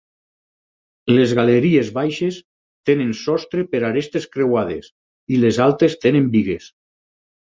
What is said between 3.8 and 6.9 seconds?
arestes creuades i les altes tenen bigues.